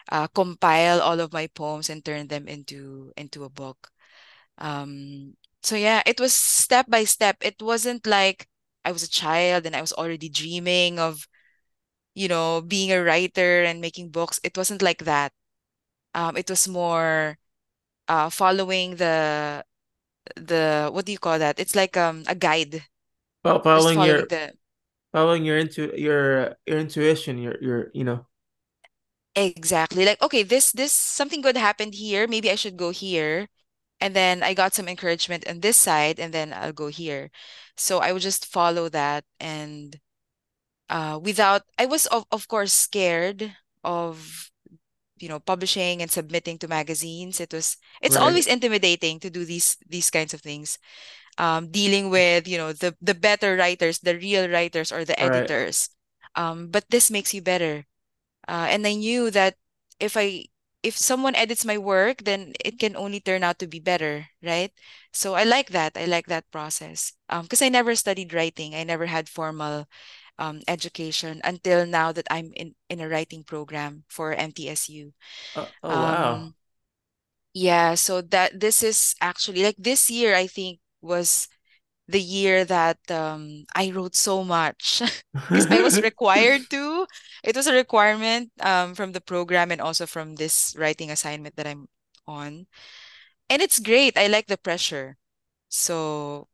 uh, 0.09 0.27
compile 0.27 1.01
all 1.01 1.19
of 1.19 1.33
my 1.33 1.47
poems 1.47 1.89
and 1.89 2.03
turn 2.05 2.27
them 2.27 2.47
into 2.47 3.13
into 3.17 3.43
a 3.45 3.49
book. 3.49 3.91
Um, 4.57 5.35
so 5.63 5.75
yeah, 5.75 6.03
it 6.05 6.19
was 6.19 6.33
step 6.33 6.87
by 6.89 7.05
step. 7.05 7.37
It 7.41 7.61
wasn't 7.61 8.07
like 8.07 8.47
I 8.85 8.91
was 8.91 9.03
a 9.03 9.09
child 9.11 9.65
and 9.65 9.75
I 9.75 9.81
was 9.81 9.93
already 9.93 10.29
dreaming 10.29 10.99
of, 10.99 11.27
you 12.15 12.27
know, 12.27 12.61
being 12.61 12.91
a 12.91 13.03
writer 13.03 13.63
and 13.63 13.81
making 13.81 14.11
books. 14.11 14.39
It 14.43 14.57
wasn't 14.57 14.81
like 14.81 15.05
that. 15.05 15.33
Um, 16.13 16.37
it 16.37 16.49
was 16.49 16.67
more 16.67 17.37
uh, 18.07 18.29
following 18.29 18.97
the 18.97 19.65
the 20.35 20.89
what 20.93 21.05
do 21.05 21.11
you 21.11 21.19
call 21.19 21.39
that? 21.39 21.59
It's 21.59 21.75
like 21.75 21.97
um 21.97 22.23
a 22.27 22.35
guide, 22.35 22.83
just 23.63 23.63
following 23.63 24.01
following 24.01 24.01
your 24.01 24.27
the 24.27 24.53
following 25.13 25.45
your 25.45 25.57
into 25.59 25.93
your 25.99 26.57
your 26.67 26.79
intuition, 26.79 27.37
your 27.39 27.57
your 27.61 27.91
you 27.93 28.03
know. 28.05 28.27
exactly 29.35 30.05
like 30.05 30.21
okay, 30.21 30.43
this 30.43 30.71
this 30.71 30.93
something 30.93 31.41
good 31.41 31.57
happened 31.57 31.95
here. 31.95 32.27
Maybe 32.27 32.51
I 32.51 32.55
should 32.55 32.77
go 32.77 32.91
here. 32.91 33.47
And 34.01 34.15
then 34.15 34.43
I 34.43 34.53
got 34.53 34.73
some 34.75 34.89
encouragement 34.89 35.47
on 35.47 35.61
this 35.61 35.77
side, 35.77 36.19
and 36.19 36.33
then 36.33 36.53
I'll 36.53 36.73
go 36.73 36.87
here. 36.87 37.31
So 37.77 37.99
I 37.99 38.11
would 38.13 38.21
just 38.21 38.45
follow 38.45 38.89
that 38.89 39.23
and 39.39 39.99
uh, 40.89 41.19
without 41.21 41.63
I 41.79 41.85
was 41.87 42.05
of, 42.07 42.25
of 42.31 42.47
course 42.47 42.73
scared 42.73 43.55
of 43.83 44.51
you 45.19 45.29
know 45.29 45.39
publishing 45.39 46.01
and 46.01 46.11
submitting 46.11 46.57
to 46.59 46.67
magazines. 46.67 47.39
It 47.39 47.53
was 47.53 47.77
it's 48.01 48.15
Right, 48.15 48.17
always 48.17 48.47
intimidating 48.47 49.19
to 49.21 49.29
do 49.29 49.45
these 49.45 49.77
these 49.87 50.09
kinds 50.09 50.33
of 50.33 50.41
things. 50.41 50.77
Um, 51.37 51.71
dealing 51.71 52.09
with 52.09 52.47
you 52.47 52.57
know 52.57 52.73
the 52.73 52.95
the 53.01 53.15
better 53.15 53.55
writers, 53.57 53.99
the 53.99 54.17
real 54.17 54.49
writers 54.49 54.91
or 54.91 55.05
the 55.05 55.19
right. 55.19 55.53
editors. 55.59 55.89
Um, 56.35 56.69
but 56.69 56.85
this 56.89 57.11
makes 57.11 57.33
you 57.33 57.41
better. 57.41 57.85
Uh, 58.47 58.67
and 58.69 58.85
I 58.87 58.95
knew 58.95 59.31
that 59.31 59.55
if 59.99 60.17
I 60.17 60.45
if 60.83 60.97
someone 60.97 61.35
edits 61.35 61.63
my 61.65 61.77
work, 61.77 62.23
then 62.25 62.53
it 62.63 62.79
can 62.79 62.95
only 62.95 63.19
turn 63.21 63.43
out 63.43 63.59
to 63.59 63.67
be 63.67 63.79
better, 63.79 64.27
right? 64.43 64.71
So 65.13 65.33
I 65.35 65.43
like 65.45 65.69
that. 65.71 65.97
I 65.97 66.05
like 66.05 66.27
that 66.27 66.51
process. 66.51 67.13
Um, 67.29 67.43
because 67.43 67.61
I 67.61 67.69
never 67.69 67.95
studied 67.95 68.33
writing. 68.33 68.75
I 68.75 68.83
never 68.83 69.05
had 69.07 69.29
formal 69.29 69.87
um, 70.39 70.61
education 70.67 71.41
until 71.43 71.85
now 71.85 72.11
that 72.11 72.27
I'm 72.29 72.51
in, 72.55 72.75
in 72.89 72.99
a 72.99 73.09
writing 73.09 73.43
program 73.43 74.03
for 74.09 74.33
MTSU. 74.33 75.13
Oh 75.55 75.69
wow. 75.83 76.33
Um, 76.35 76.55
yeah, 77.53 77.95
so 77.95 78.21
that 78.21 78.59
this 78.59 78.81
is 78.83 79.15
actually 79.21 79.63
like 79.63 79.75
this 79.77 80.09
year, 80.09 80.35
I 80.35 80.47
think 80.47 80.79
was 81.01 81.47
the 82.07 82.21
year 82.21 82.65
that 82.65 82.99
um, 83.11 83.65
I 83.75 83.91
wrote 83.91 84.15
so 84.15 84.43
much 84.43 85.01
because 85.33 85.67
I 85.67 85.81
was 85.81 86.01
required 86.01 86.61
to. 86.71 87.05
It 87.43 87.55
was 87.55 87.67
a 87.67 87.73
requirement 87.73 88.51
um, 88.61 88.95
from 88.95 89.11
the 89.13 89.21
program 89.21 89.71
and 89.71 89.81
also 89.81 90.05
from 90.05 90.35
this 90.35 90.75
writing 90.77 91.11
assignment 91.11 91.55
that 91.57 91.67
I'm 91.67 91.87
on. 92.27 92.67
And 93.49 93.61
it's 93.61 93.79
great. 93.79 94.17
I 94.17 94.27
like 94.27 94.47
the 94.47 94.57
pressure. 94.57 95.17
So 95.69 96.47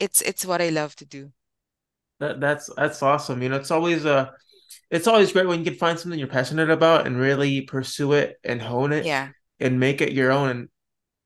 it's 0.00 0.22
it's 0.22 0.46
what 0.46 0.62
I 0.62 0.70
love 0.70 0.96
to 0.96 1.06
do. 1.06 1.32
That 2.20 2.40
that's 2.40 2.70
that's 2.76 3.02
awesome. 3.02 3.42
You 3.42 3.48
know, 3.48 3.56
it's 3.56 3.70
always 3.70 4.06
uh 4.06 4.30
it's 4.90 5.06
always 5.06 5.32
great 5.32 5.46
when 5.46 5.60
you 5.60 5.64
can 5.64 5.74
find 5.74 5.98
something 5.98 6.18
you're 6.18 6.28
passionate 6.28 6.70
about 6.70 7.06
and 7.06 7.18
really 7.18 7.62
pursue 7.62 8.12
it 8.12 8.36
and 8.44 8.60
hone 8.60 8.92
it 8.92 9.04
Yeah, 9.04 9.28
and 9.58 9.80
make 9.80 10.00
it 10.00 10.12
your 10.12 10.30
own 10.30 10.48
and 10.50 10.68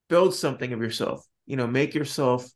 build 0.08 0.34
something 0.34 0.72
of 0.72 0.80
yourself. 0.80 1.26
You 1.46 1.56
know, 1.56 1.66
make 1.66 1.94
yourself 1.94 2.48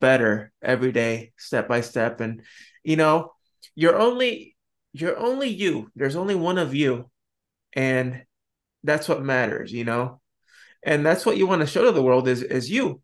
better 0.00 0.52
every 0.62 0.92
day, 0.92 1.32
step 1.38 1.68
by 1.68 1.80
step. 1.80 2.20
And 2.20 2.42
you 2.82 2.96
know, 2.96 3.32
you're 3.74 3.96
only 3.98 4.56
you're 4.92 5.18
only 5.18 5.48
you. 5.48 5.90
There's 5.94 6.16
only 6.16 6.34
one 6.34 6.58
of 6.58 6.74
you, 6.74 7.10
and 7.72 8.24
that's 8.82 9.08
what 9.08 9.22
matters, 9.22 9.72
you 9.72 9.84
know? 9.84 10.20
And 10.82 11.04
that's 11.04 11.26
what 11.26 11.36
you 11.36 11.46
want 11.46 11.60
to 11.60 11.66
show 11.66 11.84
to 11.84 11.92
the 11.92 12.02
world 12.02 12.26
is 12.26 12.42
is 12.42 12.70
you. 12.70 13.00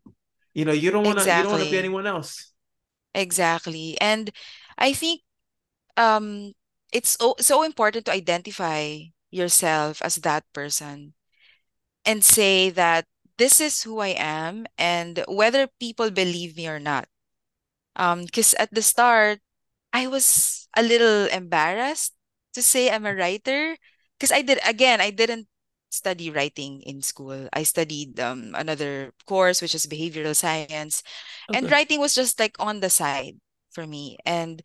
You 0.53 0.65
know, 0.65 0.71
you 0.73 0.91
don't 0.91 1.05
want 1.05 1.19
to 1.19 1.25
you 1.25 1.43
don't 1.43 1.51
want 1.51 1.63
to 1.63 1.69
be 1.69 1.77
anyone 1.77 2.07
else. 2.07 2.51
Exactly. 3.17 3.97
And 4.01 4.31
I 4.77 4.93
think 4.93 5.23
um 5.97 6.53
it's 6.93 7.17
so, 7.19 7.35
so 7.39 7.63
important 7.63 8.05
to 8.07 8.13
identify 8.13 9.11
yourself 9.31 10.01
as 10.03 10.17
that 10.27 10.45
person 10.53 11.15
and 12.05 12.23
say 12.25 12.69
that 12.71 13.05
this 13.37 13.61
is 13.61 13.83
who 13.83 13.99
I 13.99 14.15
am 14.17 14.67
and 14.77 15.23
whether 15.27 15.67
people 15.79 16.11
believe 16.11 16.57
me 16.57 16.67
or 16.69 16.79
not. 16.79 17.07
Um, 17.95 18.25
because 18.25 18.53
at 18.55 18.73
the 18.73 18.81
start, 18.83 19.39
I 19.93 20.07
was 20.07 20.67
a 20.77 20.83
little 20.83 21.27
embarrassed 21.27 22.13
to 22.55 22.61
say 22.63 22.91
I'm 22.91 23.05
a 23.05 23.15
writer 23.15 23.77
because 24.19 24.31
I 24.31 24.41
did 24.43 24.59
again, 24.67 25.01
I 25.01 25.11
didn't 25.11 25.47
study 25.89 26.29
writing 26.29 26.81
in 26.81 27.01
school. 27.01 27.49
I 27.53 27.63
studied 27.63 28.19
um, 28.19 28.53
another 28.55 29.13
course 29.25 29.61
which 29.61 29.75
is 29.75 29.85
behavioral 29.87 30.35
science, 30.35 31.03
and 31.53 31.71
writing 31.71 31.99
was 31.99 32.15
just 32.15 32.39
like 32.39 32.55
on 32.59 32.79
the 32.81 32.89
side 32.89 33.37
for 33.71 33.87
me. 33.87 34.17
And 34.25 34.61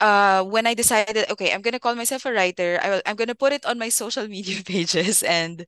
uh, 0.00 0.44
when 0.44 0.66
I 0.66 0.74
decided, 0.74 1.30
okay, 1.30 1.52
I'm 1.52 1.62
gonna 1.62 1.80
call 1.80 1.94
myself 1.94 2.24
a 2.26 2.32
writer, 2.32 2.78
I 2.82 2.90
will, 2.90 3.02
I'm 3.06 3.16
gonna 3.16 3.34
put 3.34 3.52
it 3.52 3.66
on 3.66 3.78
my 3.78 3.88
social 3.88 4.28
media 4.36 4.62
pages 4.64 5.22
and 5.22 5.66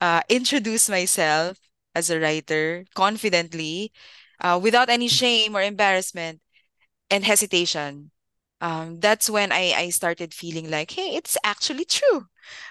uh, 0.00 0.22
introduce 0.28 0.88
myself 0.90 1.58
as 1.94 2.10
a 2.10 2.20
writer 2.20 2.84
confidently, 2.94 3.92
uh, 4.40 4.58
without 4.62 4.88
any 4.90 5.08
shame 5.08 5.56
or 5.56 5.62
embarrassment 5.62 6.40
and 7.10 7.24
hesitation. 7.24 8.10
Um, 8.60 9.00
that's 9.00 9.30
when 9.30 9.52
I, 9.52 9.72
I 9.76 9.90
started 9.90 10.34
feeling 10.34 10.70
like, 10.70 10.90
hey, 10.92 11.16
it's 11.16 11.36
actually 11.44 11.84
true. 11.86 12.26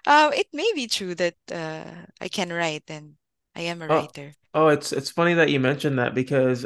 Uh, 0.06 0.32
it 0.36 0.48
may 0.54 0.72
be 0.76 0.88
true 0.88 1.16
that 1.16 1.36
uh, 1.52 2.06
I 2.22 2.28
can 2.30 2.52
write 2.54 2.84
and 2.90 3.16
I 3.56 3.62
am 3.62 3.82
a 3.82 3.90
Oh, 3.90 4.08
writer. 4.08 4.36
oh, 4.54 4.68
it's 4.70 4.92
it's 4.94 5.10
funny 5.12 5.34
that 5.36 5.50
you 5.50 5.60
mentioned 5.60 6.00
that 6.00 6.14
because 6.16 6.66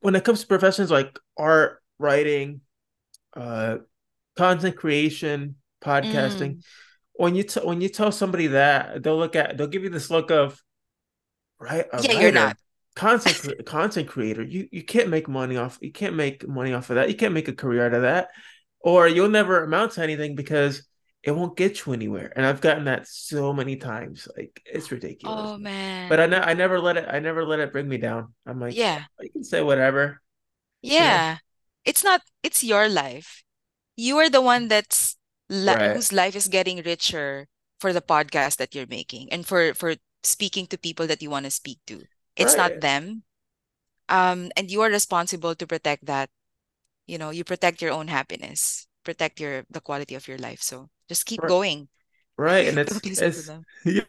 when 0.00 0.14
it 0.14 0.24
comes 0.24 0.40
to 0.40 0.46
professions 0.46 0.90
like 0.90 1.18
art, 1.36 1.82
writing, 1.98 2.60
uh, 3.36 3.78
content 4.36 4.76
creation, 4.76 5.56
podcasting, 5.84 6.56
Mm. 6.56 6.62
when 7.14 7.34
you 7.36 7.44
t 7.44 7.60
when 7.60 7.80
you 7.80 7.90
tell 7.90 8.12
somebody 8.12 8.48
that, 8.48 9.02
they'll 9.02 9.18
look 9.18 9.36
at 9.36 9.58
they'll 9.58 9.68
give 9.68 9.84
you 9.84 9.90
this 9.90 10.10
look 10.10 10.30
of 10.30 10.62
right 11.60 11.86
Yeah, 11.96 12.12
you're 12.12 12.32
not. 12.32 12.56
Content 12.94 13.64
content 13.66 14.08
creator. 14.08 14.42
You 14.42 14.68
you 14.70 14.84
can't 14.84 15.08
make 15.08 15.28
money 15.28 15.56
off 15.56 15.78
you 15.80 15.92
can't 15.92 16.14
make 16.16 16.46
money 16.46 16.72
off 16.72 16.90
of 16.90 16.96
that. 16.96 17.08
You 17.08 17.16
can't 17.16 17.34
make 17.34 17.48
a 17.48 17.52
career 17.54 17.86
out 17.86 17.94
of 17.94 18.02
that. 18.02 18.28
Or 18.80 19.06
you'll 19.08 19.28
never 19.30 19.62
amount 19.64 19.92
to 19.92 20.02
anything 20.02 20.34
because 20.34 20.86
it 21.22 21.30
won't 21.30 21.56
get 21.56 21.86
you 21.86 21.92
anywhere. 21.92 22.32
And 22.34 22.44
I've 22.44 22.60
gotten 22.60 22.84
that 22.84 23.06
so 23.06 23.52
many 23.52 23.76
times. 23.76 24.26
Like 24.36 24.60
it's 24.66 24.90
ridiculous. 24.90 25.36
Oh 25.38 25.58
man 25.58 26.08
But 26.08 26.20
I 26.20 26.26
ne- 26.26 26.36
I 26.50 26.54
never 26.54 26.80
let 26.80 26.96
it 26.96 27.06
I 27.08 27.20
never 27.20 27.44
let 27.46 27.60
it 27.60 27.72
bring 27.72 27.88
me 27.88 27.96
down. 27.98 28.34
I'm 28.46 28.58
like, 28.60 28.74
Yeah. 28.74 29.04
you 29.20 29.30
can 29.30 29.44
say 29.44 29.62
whatever, 29.62 30.20
know. 30.82 30.90
Yeah. 30.96 31.38
It's 31.84 32.02
not 32.04 32.22
it's 32.42 32.62
your 32.64 32.88
life. 32.88 33.42
You 33.96 34.18
are 34.18 34.28
the 34.30 34.40
one 34.42 34.68
that's 34.68 35.16
li 35.48 35.72
Right. 35.74 35.94
whose 35.94 36.12
life 36.12 36.34
is 36.36 36.48
getting 36.48 36.82
richer 36.82 37.46
for 37.80 37.92
the 37.92 38.02
podcast 38.02 38.56
that 38.56 38.74
you're 38.74 38.86
making 38.90 39.32
and 39.32 39.46
for 39.46 39.74
for 39.74 39.94
speaking 40.24 40.66
to 40.68 40.78
people 40.78 41.06
that 41.06 41.22
you 41.22 41.30
want 41.30 41.44
to 41.46 41.50
speak 41.50 41.78
to. 41.86 42.02
It's 42.36 42.56
not 42.56 42.80
them. 42.80 43.24
Um, 44.08 44.50
and 44.56 44.70
you 44.70 44.82
are 44.82 44.90
responsible 44.90 45.54
to 45.56 45.66
protect 45.66 46.06
that. 46.06 46.30
You 47.06 47.18
know, 47.18 47.30
you 47.30 47.44
protect 47.44 47.82
your 47.82 47.92
own 47.92 48.08
happiness, 48.08 48.86
protect 49.04 49.40
your 49.40 49.64
the 49.70 49.80
quality 49.80 50.14
of 50.14 50.28
your 50.28 50.38
life. 50.38 50.62
So 50.62 50.90
just 51.08 51.26
keep 51.26 51.40
Right. 51.42 51.48
going. 51.48 51.88
Right. 52.36 52.66
And 52.68 52.78
it's 52.78 53.00
it's 53.04 53.50
yeah, 53.84 54.04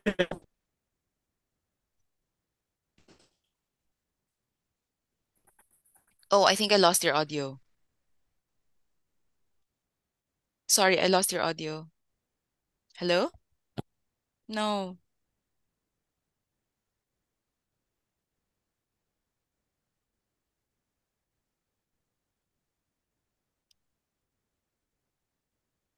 Oh, 6.31 6.43
I 6.43 6.55
think 6.55 6.71
I 6.73 6.77
lost 6.77 7.03
your 7.03 7.15
audio. 7.15 7.61
Sorry, 10.67 10.99
I 10.99 11.07
lost 11.07 11.31
your 11.31 11.41
audio. 11.41 11.89
Hello? 12.97 13.29
No. 14.47 14.97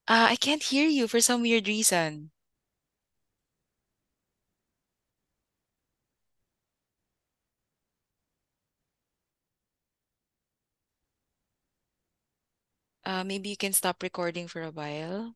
Uh, 0.07 0.29
I 0.31 0.35
can't 0.35 0.63
hear 0.63 0.87
you 0.87 1.07
for 1.07 1.21
some 1.21 1.41
weird 1.43 1.67
reason. 1.67 2.31
Uh, 13.05 13.23
maybe 13.23 13.47
you 13.49 13.55
can 13.55 13.71
stop 13.71 14.03
recording 14.03 14.47
for 14.49 14.61
a 14.61 14.69
while. 14.71 15.35